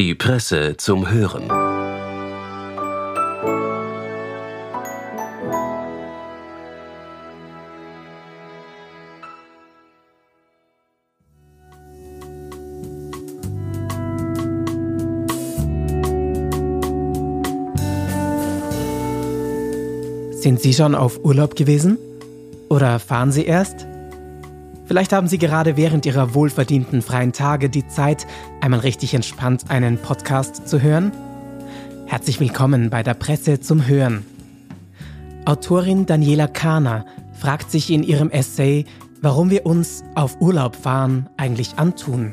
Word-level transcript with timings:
Die 0.00 0.14
Presse 0.14 0.78
zum 0.78 1.10
Hören. 1.10 1.42
Sind 20.32 20.62
Sie 20.62 20.72
schon 20.72 20.94
auf 20.94 21.22
Urlaub 21.22 21.56
gewesen? 21.56 21.98
Oder 22.70 22.98
fahren 23.00 23.32
Sie 23.32 23.44
erst? 23.44 23.86
Vielleicht 24.90 25.12
haben 25.12 25.28
Sie 25.28 25.38
gerade 25.38 25.76
während 25.76 26.04
Ihrer 26.04 26.34
wohlverdienten 26.34 27.00
freien 27.00 27.32
Tage 27.32 27.70
die 27.70 27.86
Zeit, 27.86 28.26
einmal 28.60 28.80
richtig 28.80 29.14
entspannt 29.14 29.70
einen 29.70 29.98
Podcast 29.98 30.66
zu 30.66 30.82
hören? 30.82 31.12
Herzlich 32.06 32.40
willkommen 32.40 32.90
bei 32.90 33.04
der 33.04 33.14
Presse 33.14 33.60
zum 33.60 33.86
Hören. 33.86 34.26
Autorin 35.44 36.06
Daniela 36.06 36.48
Kahner 36.48 37.06
fragt 37.34 37.70
sich 37.70 37.92
in 37.92 38.02
ihrem 38.02 38.30
Essay, 38.30 38.84
warum 39.22 39.48
wir 39.48 39.64
uns 39.64 40.02
auf 40.16 40.40
Urlaub 40.40 40.74
fahren 40.74 41.30
eigentlich 41.36 41.78
antun. 41.78 42.32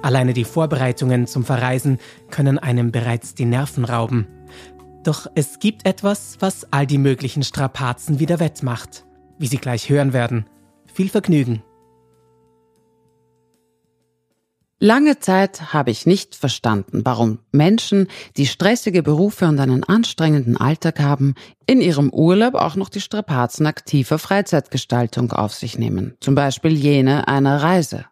Alleine 0.00 0.32
die 0.32 0.44
Vorbereitungen 0.44 1.26
zum 1.26 1.42
Verreisen 1.42 1.98
können 2.30 2.60
einem 2.60 2.92
bereits 2.92 3.34
die 3.34 3.46
Nerven 3.46 3.84
rauben. 3.84 4.28
Doch 5.02 5.26
es 5.34 5.58
gibt 5.58 5.88
etwas, 5.88 6.36
was 6.38 6.72
all 6.72 6.86
die 6.86 6.98
möglichen 6.98 7.42
Strapazen 7.42 8.20
wieder 8.20 8.38
wettmacht, 8.38 9.04
wie 9.38 9.48
Sie 9.48 9.58
gleich 9.58 9.90
hören 9.90 10.12
werden. 10.12 10.46
Viel 10.94 11.08
Vergnügen. 11.08 11.64
Lange 14.78 15.18
Zeit 15.18 15.72
habe 15.72 15.90
ich 15.90 16.06
nicht 16.06 16.36
verstanden, 16.36 17.00
warum 17.04 17.40
Menschen, 17.50 18.06
die 18.36 18.46
stressige 18.46 19.02
Berufe 19.02 19.48
und 19.48 19.58
einen 19.58 19.82
anstrengenden 19.82 20.56
Alltag 20.56 21.00
haben, 21.00 21.34
in 21.66 21.80
ihrem 21.80 22.10
Urlaub 22.10 22.54
auch 22.54 22.76
noch 22.76 22.90
die 22.90 23.00
Strapazen 23.00 23.66
aktiver 23.66 24.20
Freizeitgestaltung 24.20 25.32
auf 25.32 25.52
sich 25.52 25.78
nehmen, 25.78 26.14
zum 26.20 26.36
Beispiel 26.36 26.74
jene 26.74 27.26
einer 27.26 27.60
Reise. 27.60 28.04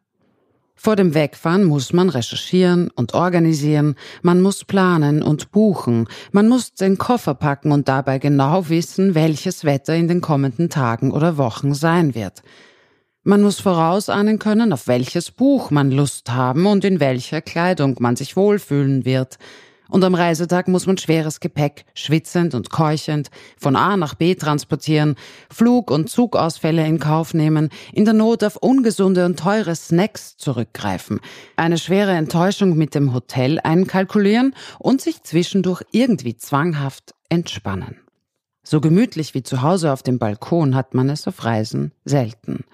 Vor 0.75 0.97
dem 0.97 1.14
Wegfahren 1.14 1.62
muss 1.62 1.92
man 1.92 2.09
recherchieren 2.09 2.91
und 2.97 3.14
organisieren, 3.14 3.95
man 4.23 4.41
muss 4.41 4.64
planen 4.64 5.23
und 5.23 5.53
buchen, 5.53 6.09
man 6.33 6.48
muss 6.48 6.75
den 6.75 6.98
Koffer 6.98 7.35
packen 7.35 7.70
und 7.70 7.87
dabei 7.87 8.19
genau 8.19 8.69
wissen, 8.69 9.14
welches 9.14 9.62
Wetter 9.64 9.95
in 9.95 10.09
den 10.09 10.20
kommenden 10.20 10.69
Tagen 10.69 11.12
oder 11.12 11.37
Wochen 11.37 11.75
sein 11.75 12.17
wird. 12.17 12.42
Man 13.25 13.41
muss 13.41 13.61
vorausahnen 13.61 14.41
können, 14.41 14.73
auf 14.73 14.89
welches 14.89 15.31
Buch 15.31 15.70
man 15.70 15.92
Lust 15.92 16.33
haben 16.33 16.67
und 16.67 16.84
in 16.84 16.98
welcher 16.98 17.41
Kleidung 17.41 17.95
man 18.01 18.17
sich 18.17 18.37
wohlfühlen 18.37 19.05
wird. 19.05 19.39
Und 19.89 20.03
am 20.03 20.17
Reisetag 20.17 20.67
muss 20.67 20.89
man 20.89 20.98
schweres 20.98 21.39
Gepäck, 21.39 21.84
schwitzend 21.95 22.53
und 22.53 22.70
keuchend, 22.70 23.31
von 23.56 23.77
A 23.77 23.97
nach 23.97 24.14
B 24.14 24.34
transportieren, 24.34 25.14
Flug- 25.48 25.92
und 25.92 26.11
Zugausfälle 26.11 26.84
in 26.84 26.98
Kauf 26.98 27.33
nehmen, 27.33 27.69
in 27.92 28.05
der 28.05 28.14
Not 28.14 28.42
auf 28.42 28.56
ungesunde 28.56 29.25
und 29.25 29.39
teure 29.39 29.77
Snacks 29.77 30.36
zurückgreifen, 30.36 31.20
eine 31.55 31.79
schwere 31.79 32.12
Enttäuschung 32.12 32.77
mit 32.77 32.97
dem 32.97 33.14
Hotel 33.14 33.61
einkalkulieren 33.62 34.57
und 34.81 35.01
sich 35.01 35.23
zwischendurch 35.23 35.83
irgendwie 35.92 36.36
zwanghaft 36.36 37.14
entspannen. 37.29 37.98
So 38.64 38.81
gemütlich 38.81 39.34
wie 39.34 39.45
zu 39.45 39.62
Hause 39.62 39.92
auf 39.92 40.03
dem 40.03 40.19
Balkon 40.19 40.75
hat 40.75 40.95
man 40.95 41.09
es 41.09 41.29
auf 41.29 41.45
Reisen 41.45 41.92
selten 42.05 42.64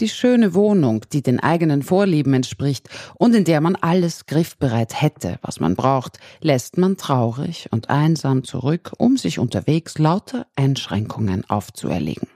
die 0.00 0.08
schöne 0.08 0.54
Wohnung, 0.54 1.04
die 1.12 1.22
den 1.22 1.40
eigenen 1.40 1.82
Vorlieben 1.82 2.34
entspricht 2.34 2.88
und 3.14 3.34
in 3.34 3.44
der 3.44 3.60
man 3.60 3.76
alles 3.76 4.26
griffbereit 4.26 5.00
hätte, 5.00 5.38
was 5.42 5.60
man 5.60 5.76
braucht, 5.76 6.18
lässt 6.40 6.78
man 6.78 6.96
traurig 6.96 7.68
und 7.70 7.90
einsam 7.90 8.44
zurück, 8.44 8.92
um 8.98 9.16
sich 9.16 9.38
unterwegs 9.38 9.98
lauter 9.98 10.46
Einschränkungen 10.56 11.48
aufzuerlegen. 11.48 12.28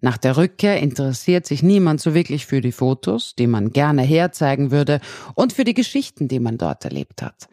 Nach 0.00 0.18
der 0.18 0.36
Rückkehr 0.36 0.80
interessiert 0.80 1.46
sich 1.46 1.62
niemand 1.62 2.00
so 2.00 2.12
wirklich 2.12 2.46
für 2.46 2.60
die 2.60 2.72
Fotos, 2.72 3.36
die 3.36 3.46
man 3.46 3.70
gerne 3.70 4.02
herzeigen 4.02 4.72
würde, 4.72 5.00
und 5.34 5.52
für 5.52 5.62
die 5.62 5.74
Geschichten, 5.74 6.26
die 6.26 6.40
man 6.40 6.58
dort 6.58 6.84
erlebt 6.84 7.22
hat. 7.22 7.48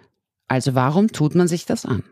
Also 0.47 0.73
warum 0.73 1.11
tut 1.11 1.35
man 1.35 1.47
sich 1.47 1.65
das 1.65 1.85
an? 1.85 2.03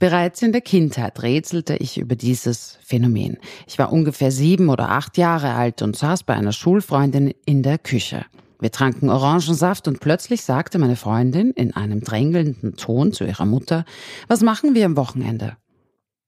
Bereits 0.00 0.40
in 0.40 0.52
der 0.52 0.62
Kindheit 0.62 1.22
rätselte 1.22 1.76
ich 1.76 1.98
über 1.98 2.16
dieses 2.16 2.78
Phänomen. 2.80 3.36
Ich 3.66 3.78
war 3.78 3.92
ungefähr 3.92 4.30
sieben 4.30 4.70
oder 4.70 4.88
acht 4.88 5.18
Jahre 5.18 5.52
alt 5.52 5.82
und 5.82 5.94
saß 5.94 6.22
bei 6.22 6.32
einer 6.32 6.52
Schulfreundin 6.52 7.34
in 7.44 7.62
der 7.62 7.76
Küche. 7.76 8.24
Wir 8.60 8.72
tranken 8.72 9.10
Orangensaft 9.10 9.88
und 9.88 10.00
plötzlich 10.00 10.40
sagte 10.40 10.78
meine 10.78 10.96
Freundin 10.96 11.50
in 11.50 11.76
einem 11.76 12.00
drängelnden 12.00 12.76
Ton 12.76 13.12
zu 13.12 13.24
ihrer 13.24 13.44
Mutter, 13.44 13.84
was 14.26 14.40
machen 14.40 14.74
wir 14.74 14.86
am 14.86 14.96
Wochenende? 14.96 15.58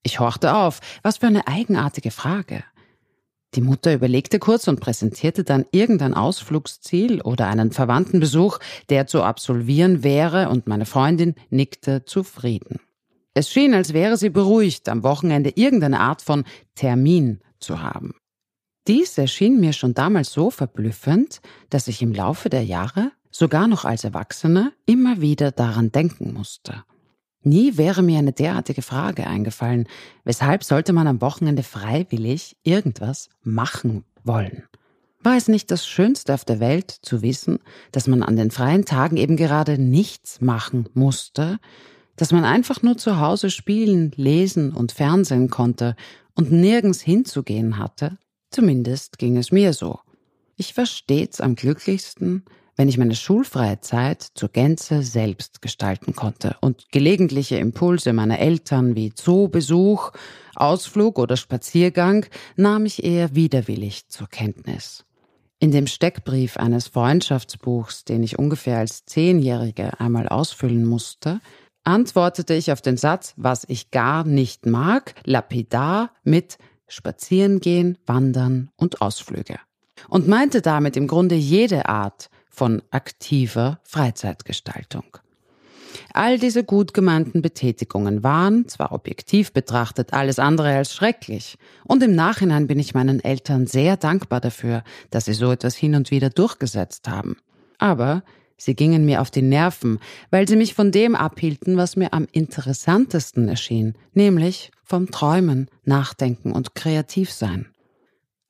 Ich 0.02 0.20
horchte 0.20 0.54
auf. 0.54 0.80
Was 1.02 1.16
für 1.16 1.28
eine 1.28 1.48
eigenartige 1.48 2.10
Frage. 2.10 2.64
Die 3.54 3.62
Mutter 3.62 3.94
überlegte 3.94 4.38
kurz 4.38 4.68
und 4.68 4.80
präsentierte 4.80 5.44
dann 5.44 5.64
irgendein 5.72 6.12
Ausflugsziel 6.12 7.22
oder 7.22 7.46
einen 7.46 7.72
Verwandtenbesuch, 7.72 8.58
der 8.90 9.06
zu 9.06 9.22
absolvieren 9.22 10.02
wäre, 10.02 10.50
und 10.50 10.66
meine 10.66 10.84
Freundin 10.84 11.36
nickte 11.48 12.04
zufrieden. 12.04 12.80
Es 13.34 13.50
schien, 13.50 13.74
als 13.74 13.92
wäre 13.92 14.16
sie 14.16 14.30
beruhigt, 14.30 14.88
am 14.88 15.02
Wochenende 15.02 15.50
irgendeine 15.54 16.00
Art 16.00 16.22
von 16.22 16.44
Termin 16.74 17.40
zu 17.58 17.80
haben. 17.80 18.14
Dies 18.88 19.16
erschien 19.16 19.60
mir 19.60 19.72
schon 19.72 19.94
damals 19.94 20.32
so 20.32 20.50
verblüffend, 20.50 21.40
dass 21.70 21.88
ich 21.88 22.02
im 22.02 22.12
Laufe 22.12 22.50
der 22.50 22.64
Jahre, 22.64 23.12
sogar 23.30 23.68
noch 23.68 23.84
als 23.84 24.04
Erwachsene, 24.04 24.72
immer 24.86 25.20
wieder 25.20 25.52
daran 25.52 25.92
denken 25.92 26.32
musste. 26.32 26.84
Nie 27.44 27.76
wäre 27.76 28.02
mir 28.02 28.18
eine 28.18 28.32
derartige 28.32 28.82
Frage 28.82 29.26
eingefallen, 29.26 29.88
weshalb 30.24 30.62
sollte 30.62 30.92
man 30.92 31.06
am 31.06 31.20
Wochenende 31.20 31.62
freiwillig 31.62 32.56
irgendwas 32.62 33.30
machen 33.42 34.04
wollen? 34.22 34.64
War 35.20 35.36
es 35.36 35.48
nicht 35.48 35.70
das 35.70 35.86
Schönste 35.86 36.34
auf 36.34 36.44
der 36.44 36.60
Welt 36.60 36.90
zu 36.90 37.22
wissen, 37.22 37.60
dass 37.92 38.08
man 38.08 38.22
an 38.22 38.36
den 38.36 38.50
freien 38.50 38.84
Tagen 38.84 39.16
eben 39.16 39.36
gerade 39.36 39.78
nichts 39.78 40.40
machen 40.40 40.88
musste, 40.94 41.58
dass 42.16 42.32
man 42.32 42.44
einfach 42.44 42.82
nur 42.82 42.96
zu 42.96 43.20
Hause 43.20 43.50
spielen, 43.50 44.12
lesen 44.16 44.72
und 44.72 44.92
fernsehen 44.92 45.48
konnte 45.50 45.96
und 46.34 46.52
nirgends 46.52 47.00
hinzugehen 47.00 47.78
hatte, 47.78 48.18
zumindest 48.50 49.18
ging 49.18 49.36
es 49.36 49.52
mir 49.52 49.72
so. 49.72 49.98
Ich 50.56 50.76
war 50.76 50.86
stets 50.86 51.40
am 51.40 51.54
glücklichsten, 51.54 52.44
wenn 52.76 52.88
ich 52.88 52.98
meine 52.98 53.14
schulfreie 53.14 53.80
Zeit 53.80 54.22
zur 54.34 54.48
Gänze 54.48 55.02
selbst 55.02 55.60
gestalten 55.60 56.14
konnte 56.14 56.56
und 56.60 56.90
gelegentliche 56.90 57.56
Impulse 57.56 58.12
meiner 58.12 58.38
Eltern 58.38 58.96
wie 58.96 59.14
Zoobesuch, 59.14 60.12
Ausflug 60.54 61.18
oder 61.18 61.36
Spaziergang 61.36 62.26
nahm 62.56 62.86
ich 62.86 63.04
eher 63.04 63.34
widerwillig 63.34 64.08
zur 64.08 64.28
Kenntnis. 64.28 65.04
In 65.58 65.70
dem 65.70 65.86
Steckbrief 65.86 66.56
eines 66.56 66.88
Freundschaftsbuchs, 66.88 68.04
den 68.04 68.22
ich 68.22 68.38
ungefähr 68.38 68.78
als 68.78 69.04
Zehnjährige 69.04 70.00
einmal 70.00 70.28
ausfüllen 70.28 70.84
musste, 70.84 71.40
antwortete 71.84 72.54
ich 72.54 72.72
auf 72.72 72.80
den 72.80 72.96
Satz, 72.96 73.34
was 73.36 73.64
ich 73.68 73.90
gar 73.90 74.24
nicht 74.24 74.66
mag, 74.66 75.14
lapidar 75.24 76.10
mit 76.24 76.58
Spazierengehen, 76.88 77.98
Wandern 78.06 78.70
und 78.76 79.00
Ausflüge. 79.00 79.58
Und 80.08 80.28
meinte 80.28 80.62
damit 80.62 80.96
im 80.96 81.06
Grunde 81.06 81.34
jede 81.34 81.88
Art 81.88 82.28
von 82.50 82.82
aktiver 82.90 83.80
Freizeitgestaltung. 83.84 85.04
All 86.14 86.38
diese 86.38 86.64
gut 86.64 86.94
gemeinten 86.94 87.42
Betätigungen 87.42 88.22
waren, 88.22 88.68
zwar 88.68 88.92
objektiv 88.92 89.52
betrachtet, 89.52 90.12
alles 90.12 90.38
andere 90.38 90.74
als 90.74 90.94
schrecklich, 90.94 91.56
und 91.84 92.02
im 92.02 92.14
Nachhinein 92.14 92.66
bin 92.66 92.78
ich 92.78 92.94
meinen 92.94 93.22
Eltern 93.22 93.66
sehr 93.66 93.96
dankbar 93.96 94.40
dafür, 94.40 94.84
dass 95.10 95.26
sie 95.26 95.34
so 95.34 95.50
etwas 95.52 95.74
hin 95.74 95.94
und 95.94 96.10
wieder 96.10 96.30
durchgesetzt 96.30 97.08
haben. 97.08 97.36
Aber 97.78 98.22
Sie 98.64 98.76
gingen 98.76 99.04
mir 99.04 99.20
auf 99.20 99.32
die 99.32 99.42
Nerven, 99.42 99.98
weil 100.30 100.46
sie 100.46 100.54
mich 100.54 100.74
von 100.74 100.92
dem 100.92 101.16
abhielten, 101.16 101.76
was 101.76 101.96
mir 101.96 102.14
am 102.14 102.28
interessantesten 102.30 103.48
erschien, 103.48 103.94
nämlich 104.14 104.70
vom 104.84 105.10
Träumen, 105.10 105.68
Nachdenken 105.84 106.52
und 106.52 106.76
Kreativsein. 106.76 107.66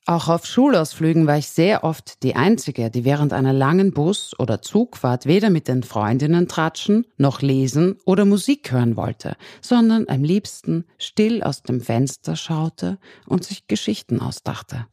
Auch 0.04 0.28
auf 0.28 0.44
Schulausflügen 0.44 1.26
war 1.26 1.38
ich 1.38 1.48
sehr 1.48 1.82
oft 1.82 2.22
die 2.22 2.36
Einzige, 2.36 2.90
die 2.90 3.06
während 3.06 3.32
einer 3.32 3.54
langen 3.54 3.94
Bus- 3.94 4.38
oder 4.38 4.60
Zugfahrt 4.60 5.24
weder 5.24 5.48
mit 5.48 5.66
den 5.66 5.82
Freundinnen 5.82 6.46
tratschen, 6.46 7.06
noch 7.16 7.40
lesen 7.40 7.96
oder 8.04 8.26
Musik 8.26 8.70
hören 8.70 8.96
wollte, 8.96 9.36
sondern 9.62 10.10
am 10.10 10.24
liebsten 10.24 10.84
still 10.98 11.42
aus 11.42 11.62
dem 11.62 11.80
Fenster 11.80 12.36
schaute 12.36 12.98
und 13.24 13.44
sich 13.44 13.66
Geschichten 13.66 14.20
ausdachte. 14.20 14.86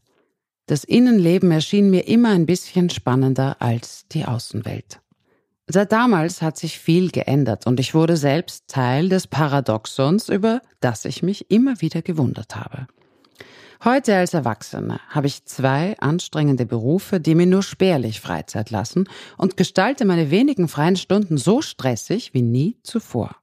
Das 0.68 0.86
Innenleben 0.86 1.52
erschien 1.52 1.90
mir 1.90 2.08
immer 2.08 2.30
ein 2.30 2.46
bisschen 2.46 2.90
spannender 2.90 3.58
als 3.60 4.06
die 4.14 4.24
Außenwelt. 4.24 5.02
Seit 5.72 5.92
damals 5.92 6.42
hat 6.42 6.58
sich 6.58 6.80
viel 6.80 7.12
geändert 7.12 7.68
und 7.68 7.80
ich 7.80 7.94
wurde 7.94 8.18
selbst 8.18 8.68
Teil 8.68 9.08
des 9.08 9.28
Paradoxons, 9.28 10.28
über 10.28 10.62
das 10.80 11.06
ich 11.06 11.22
mich 11.22 11.52
immer 11.52 11.80
wieder 11.80 12.02
gewundert 12.02 12.56
habe. 12.56 12.88
Heute 13.84 14.16
als 14.16 14.34
Erwachsene 14.34 15.00
habe 15.10 15.28
ich 15.28 15.46
zwei 15.46 15.96
anstrengende 16.00 16.66
Berufe, 16.66 17.20
die 17.20 17.36
mir 17.36 17.46
nur 17.46 17.62
spärlich 17.62 18.20
Freizeit 18.20 18.72
lassen 18.72 19.08
und 19.38 19.58
gestalte 19.58 20.06
meine 20.06 20.32
wenigen 20.32 20.68
freien 20.68 20.96
Stunden 20.96 21.38
so 21.38 21.62
stressig 21.62 22.34
wie 22.34 22.42
nie 22.42 22.78
zuvor. 22.82 23.36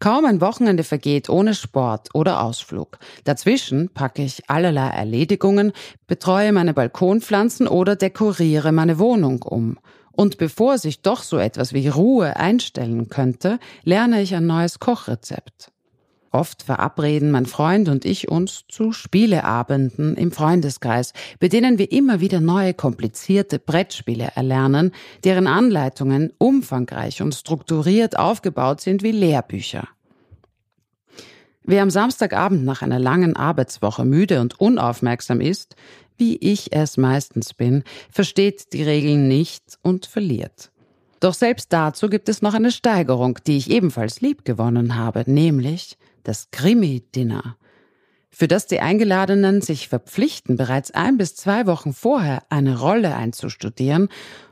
Kaum 0.00 0.26
ein 0.26 0.42
Wochenende 0.42 0.84
vergeht 0.84 1.30
ohne 1.30 1.54
Sport 1.54 2.10
oder 2.12 2.42
Ausflug. 2.42 2.98
Dazwischen 3.24 3.88
packe 3.88 4.22
ich 4.22 4.50
allerlei 4.50 4.88
Erledigungen, 4.88 5.72
betreue 6.06 6.52
meine 6.52 6.74
Balkonpflanzen 6.74 7.66
oder 7.66 7.96
dekoriere 7.96 8.70
meine 8.70 8.98
Wohnung 8.98 9.42
um. 9.42 9.78
Und 10.18 10.36
bevor 10.36 10.78
sich 10.78 11.00
doch 11.00 11.22
so 11.22 11.38
etwas 11.38 11.72
wie 11.72 11.86
Ruhe 11.86 12.34
einstellen 12.34 13.08
könnte, 13.08 13.60
lerne 13.84 14.20
ich 14.20 14.34
ein 14.34 14.48
neues 14.48 14.80
Kochrezept. 14.80 15.70
Oft 16.32 16.64
verabreden 16.64 17.30
mein 17.30 17.46
Freund 17.46 17.88
und 17.88 18.04
ich 18.04 18.28
uns 18.28 18.64
zu 18.66 18.90
Spieleabenden 18.90 20.16
im 20.16 20.32
Freundeskreis, 20.32 21.12
bei 21.38 21.46
denen 21.46 21.78
wir 21.78 21.92
immer 21.92 22.18
wieder 22.18 22.40
neue 22.40 22.74
komplizierte 22.74 23.60
Brettspiele 23.60 24.32
erlernen, 24.34 24.90
deren 25.22 25.46
Anleitungen 25.46 26.32
umfangreich 26.38 27.22
und 27.22 27.32
strukturiert 27.32 28.18
aufgebaut 28.18 28.80
sind 28.80 29.04
wie 29.04 29.12
Lehrbücher. 29.12 29.86
Wer 31.62 31.82
am 31.82 31.90
Samstagabend 31.90 32.64
nach 32.64 32.82
einer 32.82 32.98
langen 32.98 33.36
Arbeitswoche 33.36 34.04
müde 34.04 34.40
und 34.40 34.58
unaufmerksam 34.58 35.40
ist, 35.40 35.76
wie 36.18 36.36
ich 36.36 36.72
es 36.72 36.96
meistens 36.96 37.54
bin, 37.54 37.84
versteht 38.10 38.72
die 38.72 38.82
Regeln 38.82 39.28
nicht 39.28 39.78
und 39.82 40.06
verliert. 40.06 40.70
Doch 41.20 41.34
selbst 41.34 41.72
dazu 41.72 42.08
gibt 42.08 42.28
es 42.28 42.42
noch 42.42 42.54
eine 42.54 42.70
Steigerung, 42.70 43.38
die 43.46 43.56
ich 43.56 43.70
ebenfalls 43.70 44.20
liebgewonnen 44.20 44.96
habe, 44.96 45.24
nämlich 45.26 45.96
das 46.22 46.50
Krimi-Dinner, 46.50 47.56
für 48.30 48.46
das 48.46 48.66
die 48.66 48.80
Eingeladenen 48.80 49.62
sich 49.62 49.88
verpflichten, 49.88 50.56
bereits 50.56 50.92
ein 50.92 51.16
bis 51.16 51.34
zwei 51.34 51.66
Wochen 51.66 51.92
vorher 51.92 52.44
eine 52.50 52.78
Rolle 52.78 53.16
einzustudieren 53.16 54.08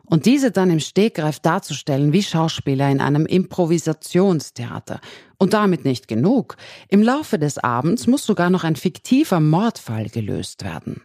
und 0.07 0.27
diese 0.27 0.51
dann 0.51 0.71
im 0.71 0.81
Stegreif 0.81 1.41
darzustellen 1.41 2.13
wie 2.13 2.23
Schauspieler 2.23 2.91
in 2.91 3.01
einem 3.01 3.27
Improvisationstheater. 3.27 5.01
Und 5.39 5.53
damit 5.53 5.85
nicht 5.85 6.09
genug. 6.09 6.57
Im 6.89 7.03
Laufe 7.03 7.39
des 7.39 7.59
Abends 7.59 8.07
muss 8.07 8.25
sogar 8.25 8.49
noch 8.49 8.65
ein 8.65 8.77
fiktiver 8.77 9.39
Mordfall 9.39 10.09
gelöst 10.09 10.65
werden. 10.65 11.03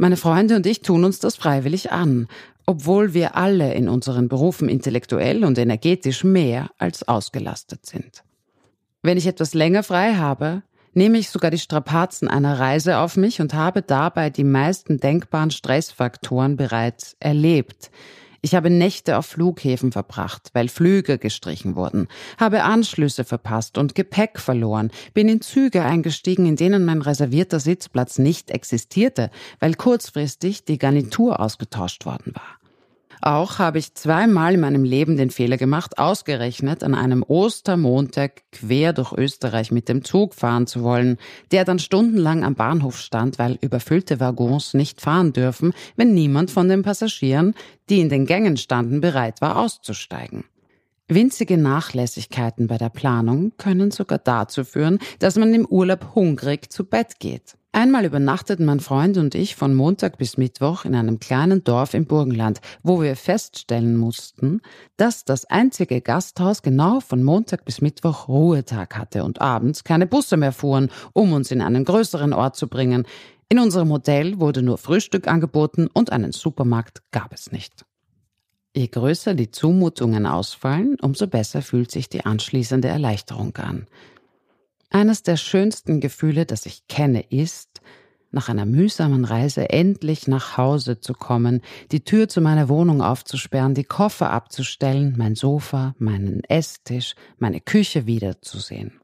Meine 0.00 0.16
Freunde 0.16 0.56
und 0.56 0.64
ich 0.64 0.80
tun 0.80 1.04
uns 1.04 1.18
das 1.18 1.36
freiwillig 1.36 1.92
an, 1.92 2.26
obwohl 2.64 3.12
wir 3.12 3.36
alle 3.36 3.74
in 3.74 3.86
unseren 3.86 4.28
Berufen 4.28 4.70
intellektuell 4.70 5.44
und 5.44 5.58
energetisch 5.58 6.24
mehr 6.24 6.70
als 6.78 7.06
ausgelastet 7.06 7.84
sind. 7.84 8.24
Wenn 9.02 9.18
ich 9.18 9.26
etwas 9.26 9.52
länger 9.52 9.82
frei 9.82 10.14
habe, 10.14 10.62
nehme 10.94 11.18
ich 11.18 11.28
sogar 11.28 11.50
die 11.50 11.58
Strapazen 11.58 12.28
einer 12.28 12.58
Reise 12.58 12.96
auf 12.96 13.18
mich 13.18 13.42
und 13.42 13.52
habe 13.52 13.82
dabei 13.82 14.30
die 14.30 14.42
meisten 14.42 14.96
denkbaren 15.00 15.50
Stressfaktoren 15.50 16.56
bereits 16.56 17.14
erlebt. 17.20 17.90
Ich 18.42 18.54
habe 18.54 18.70
Nächte 18.70 19.18
auf 19.18 19.26
Flughäfen 19.26 19.92
verbracht, 19.92 20.50
weil 20.54 20.68
Flüge 20.68 21.18
gestrichen 21.18 21.76
wurden, 21.76 22.08
habe 22.38 22.62
Anschlüsse 22.62 23.24
verpasst 23.24 23.76
und 23.76 23.94
Gepäck 23.94 24.40
verloren, 24.40 24.90
bin 25.12 25.28
in 25.28 25.40
Züge 25.40 25.82
eingestiegen, 25.82 26.46
in 26.46 26.56
denen 26.56 26.84
mein 26.84 27.02
reservierter 27.02 27.60
Sitzplatz 27.60 28.18
nicht 28.18 28.50
existierte, 28.50 29.30
weil 29.58 29.74
kurzfristig 29.74 30.64
die 30.64 30.78
Garnitur 30.78 31.40
ausgetauscht 31.40 32.06
worden 32.06 32.34
war. 32.34 32.59
Auch 33.22 33.58
habe 33.58 33.78
ich 33.78 33.94
zweimal 33.94 34.54
in 34.54 34.60
meinem 34.60 34.84
Leben 34.84 35.18
den 35.18 35.30
Fehler 35.30 35.58
gemacht, 35.58 35.98
ausgerechnet 35.98 36.82
an 36.82 36.94
einem 36.94 37.22
Ostermontag 37.22 38.42
quer 38.50 38.94
durch 38.94 39.12
Österreich 39.12 39.70
mit 39.70 39.90
dem 39.90 40.04
Zug 40.04 40.34
fahren 40.34 40.66
zu 40.66 40.82
wollen, 40.82 41.18
der 41.52 41.66
dann 41.66 41.78
stundenlang 41.78 42.44
am 42.44 42.54
Bahnhof 42.54 42.98
stand, 42.98 43.38
weil 43.38 43.58
überfüllte 43.60 44.20
Waggons 44.20 44.72
nicht 44.72 45.02
fahren 45.02 45.34
dürfen, 45.34 45.74
wenn 45.96 46.14
niemand 46.14 46.50
von 46.50 46.68
den 46.68 46.82
Passagieren, 46.82 47.54
die 47.90 48.00
in 48.00 48.08
den 48.08 48.24
Gängen 48.24 48.56
standen, 48.56 49.02
bereit 49.02 49.42
war 49.42 49.58
auszusteigen. 49.58 50.44
Winzige 51.06 51.58
Nachlässigkeiten 51.58 52.68
bei 52.68 52.78
der 52.78 52.88
Planung 52.88 53.52
können 53.58 53.90
sogar 53.90 54.18
dazu 54.18 54.64
führen, 54.64 54.98
dass 55.18 55.36
man 55.36 55.52
im 55.52 55.66
Urlaub 55.66 56.14
hungrig 56.14 56.72
zu 56.72 56.84
Bett 56.84 57.18
geht. 57.18 57.56
Einmal 57.72 58.04
übernachteten 58.04 58.66
mein 58.66 58.80
Freund 58.80 59.16
und 59.16 59.36
ich 59.36 59.54
von 59.54 59.74
Montag 59.76 60.18
bis 60.18 60.36
Mittwoch 60.36 60.84
in 60.84 60.96
einem 60.96 61.20
kleinen 61.20 61.62
Dorf 61.62 61.94
im 61.94 62.04
Burgenland, 62.04 62.60
wo 62.82 63.00
wir 63.00 63.14
feststellen 63.14 63.96
mussten, 63.96 64.60
dass 64.96 65.24
das 65.24 65.44
einzige 65.44 66.00
Gasthaus 66.00 66.62
genau 66.62 66.98
von 66.98 67.22
Montag 67.22 67.64
bis 67.64 67.80
Mittwoch 67.80 68.26
Ruhetag 68.26 68.96
hatte 68.96 69.22
und 69.22 69.40
abends 69.40 69.84
keine 69.84 70.08
Busse 70.08 70.36
mehr 70.36 70.52
fuhren, 70.52 70.90
um 71.12 71.32
uns 71.32 71.52
in 71.52 71.62
einen 71.62 71.84
größeren 71.84 72.32
Ort 72.32 72.56
zu 72.56 72.66
bringen. 72.66 73.06
In 73.48 73.60
unserem 73.60 73.90
Hotel 73.90 74.40
wurde 74.40 74.62
nur 74.62 74.76
Frühstück 74.76 75.28
angeboten 75.28 75.86
und 75.92 76.10
einen 76.10 76.32
Supermarkt 76.32 77.02
gab 77.12 77.32
es 77.32 77.52
nicht. 77.52 77.84
Je 78.74 78.88
größer 78.88 79.34
die 79.34 79.52
Zumutungen 79.52 80.26
ausfallen, 80.26 80.96
umso 81.00 81.28
besser 81.28 81.62
fühlt 81.62 81.92
sich 81.92 82.08
die 82.08 82.24
anschließende 82.24 82.88
Erleichterung 82.88 83.56
an. 83.56 83.86
Eines 84.90 85.22
der 85.22 85.36
schönsten 85.36 86.00
Gefühle, 86.00 86.46
das 86.46 86.66
ich 86.66 86.88
kenne, 86.88 87.22
ist, 87.30 87.80
nach 88.32 88.48
einer 88.48 88.66
mühsamen 88.66 89.24
Reise 89.24 89.70
endlich 89.70 90.28
nach 90.28 90.56
Hause 90.56 91.00
zu 91.00 91.14
kommen, 91.14 91.62
die 91.92 92.04
Tür 92.04 92.28
zu 92.28 92.40
meiner 92.40 92.68
Wohnung 92.68 93.00
aufzusperren, 93.00 93.74
die 93.74 93.84
Koffer 93.84 94.30
abzustellen, 94.30 95.14
mein 95.16 95.36
Sofa, 95.36 95.94
meinen 95.98 96.42
Esstisch, 96.44 97.14
meine 97.38 97.60
Küche 97.60 98.06
wiederzusehen. 98.06 99.00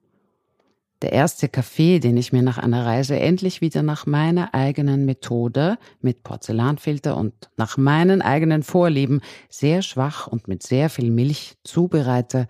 Der 1.02 1.12
erste 1.12 1.48
Kaffee, 1.48 1.98
den 1.98 2.16
ich 2.16 2.32
mir 2.32 2.42
nach 2.42 2.58
einer 2.58 2.86
Reise 2.86 3.20
endlich 3.20 3.60
wieder 3.60 3.82
nach 3.82 4.06
meiner 4.06 4.54
eigenen 4.54 5.04
Methode 5.04 5.78
mit 6.00 6.22
Porzellanfilter 6.22 7.16
und 7.16 7.34
nach 7.56 7.76
meinen 7.76 8.22
eigenen 8.22 8.62
Vorlieben 8.62 9.20
sehr 9.48 9.82
schwach 9.82 10.26
und 10.26 10.48
mit 10.48 10.62
sehr 10.62 10.88
viel 10.88 11.10
Milch 11.10 11.56
zubereite, 11.64 12.48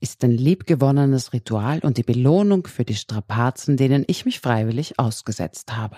ist 0.00 0.22
ein 0.24 0.30
liebgewonnenes 0.30 1.32
Ritual 1.32 1.80
und 1.80 1.96
die 1.96 2.02
Belohnung 2.02 2.66
für 2.66 2.84
die 2.84 2.94
Strapazen, 2.94 3.76
denen 3.76 4.04
ich 4.06 4.24
mich 4.24 4.40
freiwillig 4.40 4.98
ausgesetzt 4.98 5.76
habe. 5.76 5.96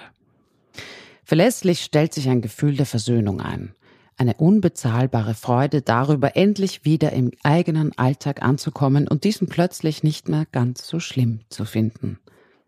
Verlässlich 1.25 1.83
stellt 1.83 2.15
sich 2.15 2.29
ein 2.29 2.41
Gefühl 2.41 2.77
der 2.77 2.87
Versöhnung 2.87 3.41
ein, 3.41 3.75
eine 4.17 4.35
unbezahlbare 4.35 5.35
Freude 5.35 5.83
darüber, 5.83 6.37
endlich 6.37 6.85
wieder 6.85 7.13
im 7.13 7.31
eigenen 7.43 7.97
Alltag 7.97 8.43
anzukommen 8.43 9.07
und 9.07 9.25
diesen 9.25 9.49
plötzlich 9.49 10.03
nicht 10.03 10.29
mehr 10.29 10.47
ganz 10.51 10.87
so 10.87 10.99
schlimm 10.99 11.41
zu 11.49 11.65
finden. 11.65 12.19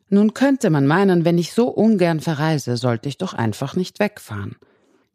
Nun 0.08 0.34
könnte 0.34 0.68
man 0.68 0.86
meinen, 0.86 1.24
wenn 1.24 1.38
ich 1.38 1.52
so 1.52 1.68
ungern 1.68 2.20
verreise, 2.20 2.76
sollte 2.76 3.08
ich 3.08 3.16
doch 3.16 3.32
einfach 3.32 3.76
nicht 3.76 3.98
wegfahren. 3.98 4.56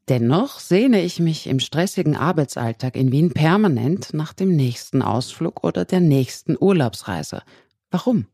Dennoch 0.10 0.60
sehne 0.60 1.02
ich 1.02 1.20
mich 1.20 1.48
im 1.48 1.60
stressigen 1.60 2.16
Arbeitsalltag 2.16 2.96
in 2.96 3.12
Wien 3.12 3.34
permanent 3.34 4.14
nach 4.14 4.32
dem 4.32 4.56
nächsten 4.56 5.02
Ausflug 5.02 5.66
oder 5.66 5.84
der 5.84 6.00
nächsten 6.00 6.56
Urlaubsreise. 6.58 7.42
Warum? 7.92 8.28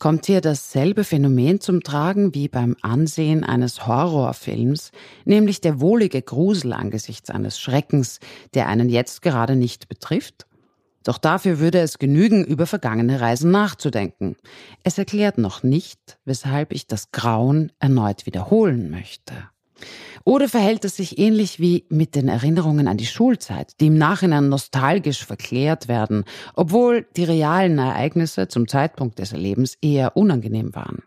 Kommt 0.00 0.26
hier 0.26 0.40
dasselbe 0.40 1.04
Phänomen 1.04 1.60
zum 1.60 1.82
Tragen 1.82 2.34
wie 2.34 2.48
beim 2.48 2.76
Ansehen 2.82 3.44
eines 3.44 3.86
Horrorfilms, 3.86 4.90
nämlich 5.24 5.60
der 5.60 5.80
wohlige 5.80 6.20
Grusel 6.20 6.72
angesichts 6.72 7.30
eines 7.30 7.58
Schreckens, 7.60 8.18
der 8.54 8.66
einen 8.66 8.90
jetzt 8.90 9.22
gerade 9.22 9.54
nicht 9.54 9.88
betrifft? 9.88 10.46
Doch 11.04 11.18
dafür 11.18 11.60
würde 11.60 11.78
es 11.78 11.98
genügen, 11.98 12.44
über 12.44 12.66
vergangene 12.66 13.20
Reisen 13.20 13.52
nachzudenken. 13.52 14.36
Es 14.82 14.98
erklärt 14.98 15.38
noch 15.38 15.62
nicht, 15.62 16.18
weshalb 16.24 16.72
ich 16.72 16.88
das 16.88 17.12
Grauen 17.12 17.70
erneut 17.78 18.26
wiederholen 18.26 18.90
möchte. 18.90 19.32
Oder 20.24 20.48
verhält 20.48 20.84
es 20.84 20.96
sich 20.96 21.18
ähnlich 21.18 21.60
wie 21.60 21.84
mit 21.88 22.14
den 22.14 22.28
Erinnerungen 22.28 22.88
an 22.88 22.96
die 22.96 23.06
Schulzeit, 23.06 23.80
die 23.80 23.86
im 23.86 23.98
Nachhinein 23.98 24.48
nostalgisch 24.48 25.24
verklärt 25.24 25.86
werden, 25.86 26.24
obwohl 26.54 27.06
die 27.16 27.24
realen 27.24 27.78
Ereignisse 27.78 28.48
zum 28.48 28.66
Zeitpunkt 28.66 29.18
des 29.18 29.32
Erlebens 29.32 29.76
eher 29.80 30.16
unangenehm 30.16 30.74
waren? 30.74 31.02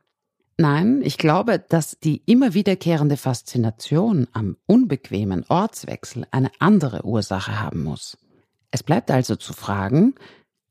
Nein, 0.57 1.01
ich 1.03 1.17
glaube, 1.17 1.63
dass 1.69 1.97
die 1.99 2.21
immer 2.25 2.53
wiederkehrende 2.53 3.15
Faszination 3.15 4.27
am 4.33 4.57
unbequemen 4.65 5.45
Ortswechsel 5.47 6.25
eine 6.31 6.51
andere 6.59 7.05
Ursache 7.05 7.61
haben 7.61 7.83
muss. 7.83 8.17
Es 8.69 8.83
bleibt 8.83 9.09
also 9.09 9.38
zu 9.38 9.53
fragen, 9.53 10.15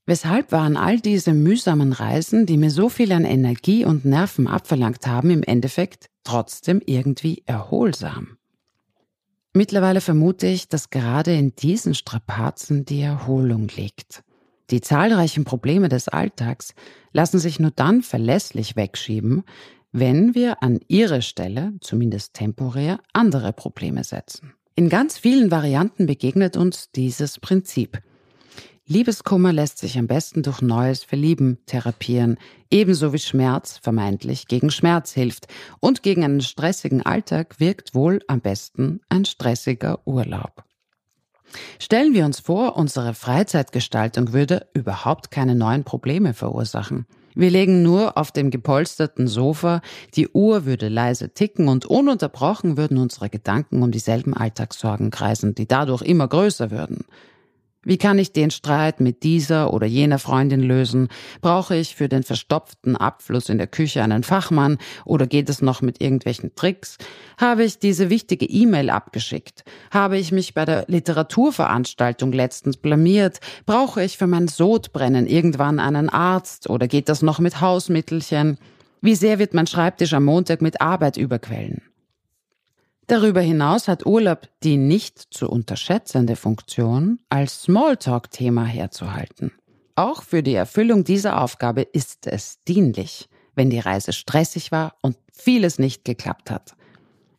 weshalb 0.04 0.52
waren 0.52 0.76
all 0.76 1.00
diese 1.00 1.32
mühsamen 1.32 1.94
Reisen, 1.94 2.44
die 2.44 2.58
mir 2.58 2.70
so 2.70 2.90
viel 2.90 3.12
an 3.12 3.24
Energie 3.24 3.86
und 3.86 4.04
Nerven 4.04 4.46
abverlangt 4.46 5.06
haben, 5.06 5.30
im 5.30 5.42
Endeffekt 5.42 6.10
trotzdem 6.28 6.82
irgendwie 6.84 7.42
erholsam? 7.46 8.36
Mittlerweile 9.54 10.02
vermute 10.02 10.46
ich, 10.46 10.68
dass 10.68 10.90
gerade 10.90 11.34
in 11.34 11.56
diesen 11.56 11.94
Strapazen 11.94 12.84
die 12.84 13.00
Erholung 13.00 13.68
liegt. 13.68 14.22
Die 14.70 14.82
zahlreichen 14.82 15.44
Probleme 15.44 15.88
des 15.88 16.08
Alltags 16.08 16.74
lassen 17.12 17.38
sich 17.38 17.58
nur 17.58 17.70
dann 17.70 18.02
verlässlich 18.02 18.76
wegschieben, 18.76 19.44
wenn 19.90 20.34
wir 20.34 20.62
an 20.62 20.80
ihre 20.86 21.22
Stelle, 21.22 21.72
zumindest 21.80 22.34
temporär, 22.34 23.00
andere 23.14 23.54
Probleme 23.54 24.04
setzen. 24.04 24.52
In 24.74 24.90
ganz 24.90 25.16
vielen 25.16 25.50
Varianten 25.50 26.04
begegnet 26.04 26.58
uns 26.58 26.90
dieses 26.90 27.40
Prinzip. 27.40 28.02
Liebeskummer 28.90 29.52
lässt 29.52 29.76
sich 29.76 29.98
am 29.98 30.06
besten 30.06 30.42
durch 30.42 30.62
neues 30.62 31.04
Verlieben 31.04 31.58
therapieren, 31.66 32.38
ebenso 32.70 33.12
wie 33.12 33.18
Schmerz 33.18 33.76
vermeintlich 33.76 34.46
gegen 34.46 34.70
Schmerz 34.70 35.12
hilft. 35.12 35.46
Und 35.78 36.02
gegen 36.02 36.24
einen 36.24 36.40
stressigen 36.40 37.04
Alltag 37.04 37.60
wirkt 37.60 37.94
wohl 37.94 38.20
am 38.28 38.40
besten 38.40 39.02
ein 39.10 39.26
stressiger 39.26 40.00
Urlaub. 40.06 40.64
Stellen 41.78 42.14
wir 42.14 42.24
uns 42.24 42.40
vor, 42.40 42.78
unsere 42.78 43.12
Freizeitgestaltung 43.12 44.32
würde 44.32 44.66
überhaupt 44.72 45.30
keine 45.30 45.54
neuen 45.54 45.84
Probleme 45.84 46.32
verursachen. 46.32 47.04
Wir 47.34 47.50
legen 47.50 47.82
nur 47.82 48.16
auf 48.16 48.32
dem 48.32 48.50
gepolsterten 48.50 49.28
Sofa, 49.28 49.82
die 50.16 50.28
Uhr 50.28 50.64
würde 50.64 50.88
leise 50.88 51.28
ticken 51.34 51.68
und 51.68 51.84
ununterbrochen 51.84 52.78
würden 52.78 52.96
unsere 52.96 53.28
Gedanken 53.28 53.82
um 53.82 53.90
dieselben 53.90 54.32
Alltagssorgen 54.32 55.10
kreisen, 55.10 55.54
die 55.54 55.68
dadurch 55.68 56.00
immer 56.00 56.26
größer 56.26 56.70
würden. 56.70 57.04
Wie 57.84 57.96
kann 57.96 58.18
ich 58.18 58.32
den 58.32 58.50
Streit 58.50 59.00
mit 59.00 59.22
dieser 59.22 59.72
oder 59.72 59.86
jener 59.86 60.18
Freundin 60.18 60.60
lösen? 60.60 61.08
Brauche 61.40 61.76
ich 61.76 61.94
für 61.94 62.08
den 62.08 62.24
verstopften 62.24 62.96
Abfluss 62.96 63.48
in 63.48 63.58
der 63.58 63.68
Küche 63.68 64.02
einen 64.02 64.24
Fachmann 64.24 64.78
oder 65.04 65.28
geht 65.28 65.48
es 65.48 65.62
noch 65.62 65.80
mit 65.80 66.00
irgendwelchen 66.00 66.56
Tricks? 66.56 66.98
Habe 67.40 67.62
ich 67.62 67.78
diese 67.78 68.10
wichtige 68.10 68.46
E-Mail 68.46 68.90
abgeschickt? 68.90 69.64
Habe 69.92 70.18
ich 70.18 70.32
mich 70.32 70.54
bei 70.54 70.64
der 70.64 70.86
Literaturveranstaltung 70.88 72.32
letztens 72.32 72.78
blamiert? 72.78 73.38
Brauche 73.64 74.02
ich 74.02 74.18
für 74.18 74.26
mein 74.26 74.48
Sodbrennen 74.48 75.28
irgendwann 75.28 75.78
einen 75.78 76.08
Arzt 76.08 76.68
oder 76.68 76.88
geht 76.88 77.08
das 77.08 77.22
noch 77.22 77.38
mit 77.38 77.60
Hausmittelchen? 77.60 78.58
Wie 79.00 79.14
sehr 79.14 79.38
wird 79.38 79.54
mein 79.54 79.68
Schreibtisch 79.68 80.14
am 80.14 80.24
Montag 80.24 80.62
mit 80.62 80.80
Arbeit 80.80 81.16
überquellen? 81.16 81.82
Darüber 83.08 83.40
hinaus 83.40 83.88
hat 83.88 84.04
Urlaub 84.04 84.48
die 84.62 84.76
nicht 84.76 85.18
zu 85.30 85.48
unterschätzende 85.48 86.36
Funktion, 86.36 87.18
als 87.30 87.62
Smalltalk-Thema 87.62 88.66
herzuhalten. 88.66 89.50
Auch 89.96 90.22
für 90.22 90.42
die 90.42 90.54
Erfüllung 90.54 91.04
dieser 91.04 91.40
Aufgabe 91.40 91.80
ist 91.80 92.26
es 92.26 92.62
dienlich, 92.68 93.30
wenn 93.54 93.70
die 93.70 93.78
Reise 93.78 94.12
stressig 94.12 94.72
war 94.72 94.94
und 95.00 95.16
vieles 95.32 95.78
nicht 95.78 96.04
geklappt 96.04 96.50
hat. 96.50 96.74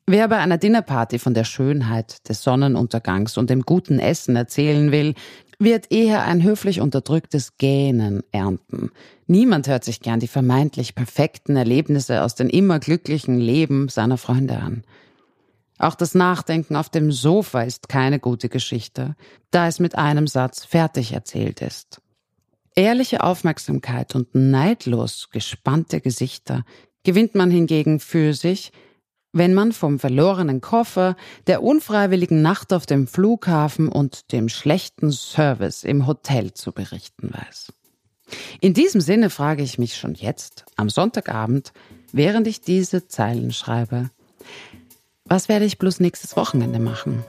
Wer 0.07 0.27
bei 0.27 0.37
einer 0.37 0.57
Dinnerparty 0.57 1.19
von 1.19 1.35
der 1.35 1.43
Schönheit 1.43 2.27
des 2.27 2.41
Sonnenuntergangs 2.41 3.37
und 3.37 3.51
dem 3.51 3.61
guten 3.61 3.99
Essen 3.99 4.35
erzählen 4.35 4.91
will, 4.91 5.13
wird 5.59 5.91
eher 5.91 6.23
ein 6.23 6.41
höflich 6.41 6.81
unterdrücktes 6.81 7.57
Gähnen 7.57 8.23
ernten. 8.31 8.89
Niemand 9.27 9.67
hört 9.67 9.83
sich 9.83 9.99
gern 9.99 10.19
die 10.19 10.27
vermeintlich 10.27 10.95
perfekten 10.95 11.55
Erlebnisse 11.55 12.23
aus 12.23 12.33
dem 12.33 12.49
immer 12.49 12.79
glücklichen 12.79 13.37
Leben 13.37 13.87
seiner 13.87 14.17
Freunde 14.17 14.57
an. 14.57 14.83
Auch 15.79 15.95
das 15.95 16.13
Nachdenken 16.13 16.75
auf 16.75 16.89
dem 16.89 17.11
Sofa 17.11 17.61
ist 17.61 17.87
keine 17.87 18.19
gute 18.19 18.49
Geschichte, 18.49 19.15
da 19.49 19.67
es 19.67 19.79
mit 19.79 19.95
einem 19.95 20.27
Satz 20.27 20.65
fertig 20.65 21.13
erzählt 21.13 21.61
ist. 21.61 22.01
Ehrliche 22.75 23.23
Aufmerksamkeit 23.23 24.13
und 24.13 24.35
neidlos 24.35 25.29
gespannte 25.31 26.01
Gesichter 26.01 26.63
gewinnt 27.03 27.33
man 27.33 27.49
hingegen 27.49 27.99
für 28.01 28.33
sich, 28.33 28.71
wenn 29.31 29.53
man 29.53 29.71
vom 29.71 29.99
verlorenen 29.99 30.59
Koffer, 30.59 31.15
der 31.47 31.63
unfreiwilligen 31.63 32.41
Nacht 32.41 32.73
auf 32.73 32.85
dem 32.85 33.07
Flughafen 33.07 33.87
und 33.87 34.33
dem 34.33 34.49
schlechten 34.49 35.11
Service 35.11 35.83
im 35.83 36.07
Hotel 36.07 36.53
zu 36.53 36.73
berichten 36.73 37.31
weiß. 37.31 37.71
In 38.59 38.73
diesem 38.73 39.01
Sinne 39.01 39.29
frage 39.29 39.63
ich 39.63 39.77
mich 39.77 39.95
schon 39.95 40.13
jetzt, 40.13 40.65
am 40.75 40.89
Sonntagabend, 40.89 41.71
während 42.11 42.47
ich 42.47 42.61
diese 42.61 43.07
Zeilen 43.07 43.53
schreibe, 43.53 44.09
was 45.29 45.47
werde 45.47 45.65
ich 45.65 45.77
bloß 45.77 45.99
nächstes 45.99 46.35
Wochenende 46.35 46.79
machen? 46.79 47.23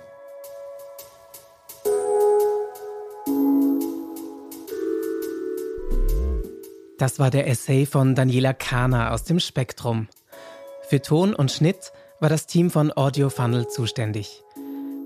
Das 6.99 7.19
war 7.19 7.31
der 7.31 7.47
Essay 7.47 7.87
von 7.87 8.15
Daniela 8.15 8.53
Kahner 8.53 9.13
aus 9.13 9.25
dem 9.25 9.41
Spektrum. 9.41 10.09
Für 10.89 11.01
Ton 11.01 11.35
und 11.35 11.51
Schnitt 11.51 11.93
war 12.21 12.29
das 12.29 12.47
Team 12.47 12.71
von 12.71 12.93
Audio 12.95 13.31
Funnel 13.31 13.69
zuständig. 13.69 14.43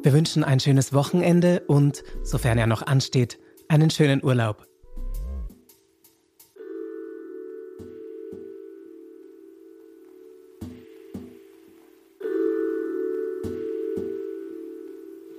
Wir 0.03 0.13
wünschen 0.13 0.43
ein 0.43 0.59
schönes 0.59 0.93
Wochenende 0.93 1.61
und, 1.69 2.03
sofern 2.23 2.59
er 2.59 2.67
noch 2.67 2.83
ansteht, 2.83 3.39
einen 3.69 3.91
schönen 3.91 4.25
Urlaub. 4.25 4.67